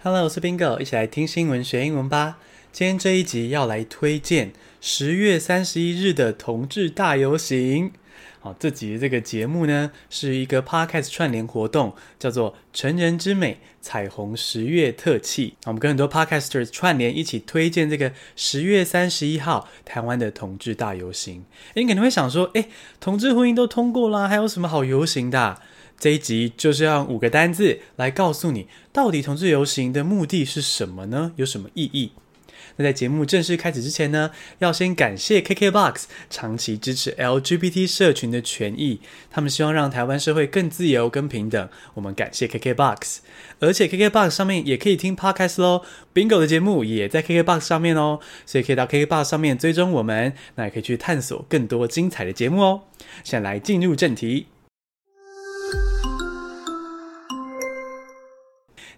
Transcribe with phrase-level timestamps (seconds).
[0.00, 2.38] Hello，我是 Bingo，一起来听新闻学英文吧。
[2.70, 7.90] 今天这一集要来推荐十月三十一日的同志大游行。
[8.38, 15.54] 好，这集的这个节目呢，是一个 Podcast 串联活动，叫做“成人之美彩虹十月特辑”。
[15.66, 21.44] 我们跟很多 Podcasters 串联一起推荐这个十月三十一号台湾的同志大游行。
[21.74, 22.68] 诶，你可能会想说，诶，
[23.00, 25.60] 同志婚姻都通过啦，还有什么好游行的？
[25.98, 31.32] 这一集就是要用五个单字来告诉你，到底同志游行的目的是什么呢？
[31.36, 32.12] 有什么意义？
[32.76, 34.30] 那在节目正式开始之前呢，
[34.60, 41.68] 要先感谢 KKBOX 长期支持 LGBT 社群的权益，他们希望让台湾社会更自由、更平等。
[41.94, 43.18] 我们感谢 KKBOX，
[43.58, 45.84] 而且 KKBOX 上面也可以听 Podcast 咯
[46.14, 52.82] ，Bingo 的节目也在 KKBOX 上面哦，所以可以到 KKBOX 上面追踪我们，那也可以去探索更多精彩的节目哦。
[53.24, 54.46] 现在来进入正题。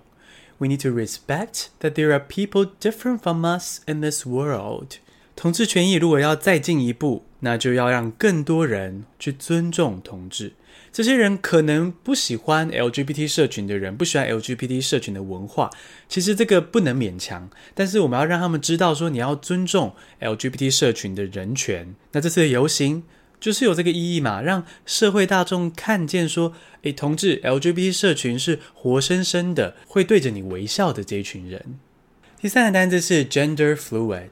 [0.58, 4.98] We need to respect that there are people different from us in this world.
[5.36, 10.54] 同志权益如果要再进一步，那就要让更多人去尊重同志。
[10.92, 15.70] 这些人可能不喜欢 LGBT 社群的人，不喜欢 LGBT 社群的文化。
[16.08, 21.96] 其实这个不能勉强，但是我们要让他们知道，说你要尊重 LGBT 社群的人权。
[22.12, 23.02] 那这次的游行
[23.40, 31.80] 就是有这个意义嘛，让社会大众看见说，诶，同志 LGBT 社群是活生生的，会对着你微笑的这一群人。
[32.40, 34.28] 第三个单字是 gender fluid。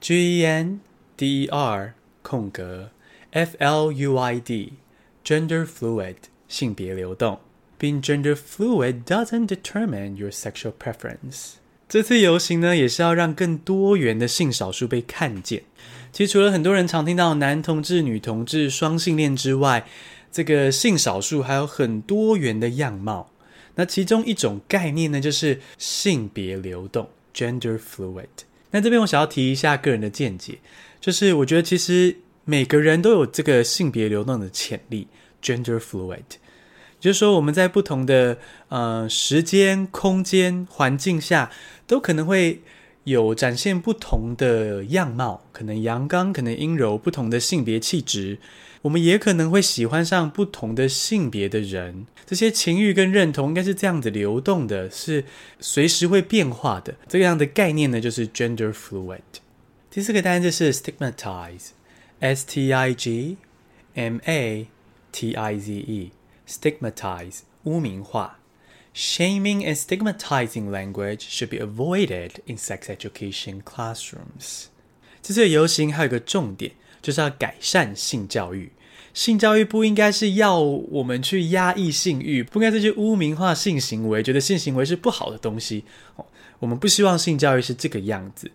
[0.00, 0.80] G E N
[1.16, 2.90] D E R 空格
[3.32, 6.16] F L U I D，gender fluid
[6.46, 7.40] 性别流动。
[7.80, 11.54] Being gender fluid doesn't determine your sexual preference。
[11.88, 15.64] 这次游行呢，也是要让更多元的性少数被看见。
[16.12, 19.86] 其实除了很多人常听到男同志、女同志、双性恋之外，
[20.30, 23.30] 这个性少数还有很多元的样貌。
[23.74, 28.26] 那其中一种概念呢，就是性别流动 （gender fluid）。
[28.70, 30.58] 那这边我想要提一下个人的见解，
[31.00, 35.06] 就是我觉得其实每个人都有这个性别流动的潜力
[35.42, 36.22] ，gender fluid，
[37.00, 41.50] 就是说我们在不同的呃时间、空间、环境下，
[41.86, 42.60] 都可能会
[43.08, 48.38] 有展现不同的样貌，可能阳刚，可能阴柔，不同的性别气质。
[48.82, 55.24] 我们也可能会喜欢上不同的性别的人，这些情欲跟认同应该是这样子流动的，是
[55.58, 56.94] 随时会变化的。
[57.08, 59.18] 这个样的概念呢，就是 gender fluid。
[59.90, 63.36] 第四个单词是 stigmatize，s t i g
[63.94, 64.68] m a
[65.10, 68.38] t i z e，stigmatize 污名化。
[68.94, 74.66] Shaming and stigmatizing language should be avoided in sex education classrooms。
[75.22, 76.72] 这次的游行还有一个重点。
[77.00, 78.72] 就是要改善性教育，
[79.14, 85.84] 性教育不应该是要我们去压抑性欲，不应该是去污名化性行为，觉得性行为是不好的东西。
[86.58, 88.50] 我们不希望性教育是这个样子。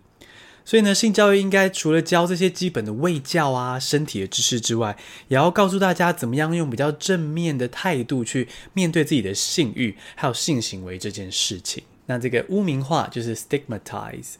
[0.65, 4.97] 所以呢，性教育应该除了教这些基本的卫教啊、身体的知识之外，
[5.27, 11.83] 也要告诉大家怎么样用比较正面的态度去面对自己的性欲，还有性行为这件事情。
[12.05, 14.35] 那这个污名化就是 stigmatize。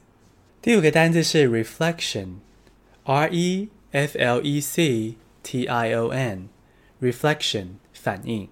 [0.61, 3.69] 第五个单字是 reflection，R E。
[3.93, 8.49] F L E C T I O N，reflection 反应。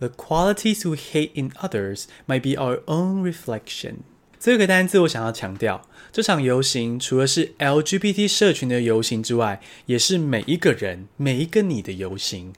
[0.00, 4.00] The qualities we hate in others might be our own reflection。
[4.40, 12.54] 这个单字我想要强调，这场游行除了是 LGBT 社群的游行之外，也是每一个人、每一个你的游行。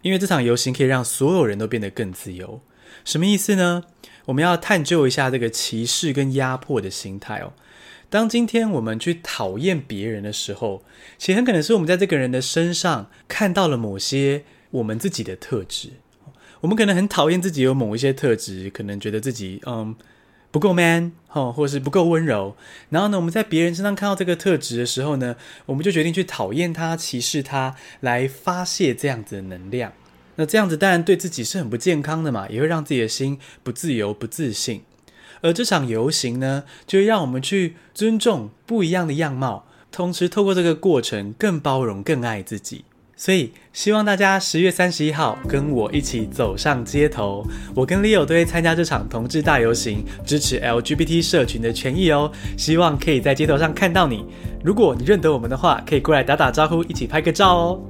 [0.00, 2.62] 因为这场游行可以让所有人都变得更自由。
[3.04, 3.84] 什么意思呢？
[4.24, 7.52] 我们要探究一下这个歧视跟压迫的心态哦。
[8.08, 10.82] 当今天我们去讨厌别人的时候，
[11.18, 15.90] 其实很可能是我们在这个人的身上看到了某些我们自己的特质。
[16.62, 19.94] 我们可能很讨厌自己有某一些特质，可能觉得自己嗯
[20.50, 22.56] 不够 man，吼，或是不够温柔。
[22.90, 25.36] 然后呢，我们在别人身上看到这个特质的时候呢，
[25.66, 29.92] 我们就决定去讨厌他、歧视他，来发泄这样子的能量。
[30.36, 34.82] 那这样子当然对自己是很不健康的嘛，也会让自己的心不自由、不自信。
[35.40, 42.84] 而这场游行呢，就会让我们去尊重不一样的样貌，同时透过这个过程更包容、更爱自己。
[43.20, 47.44] 所以，希望大家十月三十一号跟我一起走上街头。
[47.74, 52.30] 我跟 Leo 都会参加这场同志大游行，支持 LGBT 社群的权益哦。
[52.56, 54.24] 希望可以在街头上看到你。
[54.62, 57.80] 如果你认得我们的话，可以过来打打招呼，一起拍个照哦。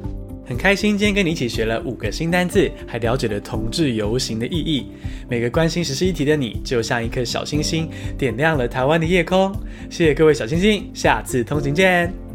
[0.46, 4.86] 很开心今天跟你一起学了五个新单字，还了解了同志游行的意义。
[5.28, 9.54] 每个关心时事议题的你，就像一颗小星星，点亮了台湾的夜空。
[9.90, 12.27] 谢谢各位小星星，下次通勤见。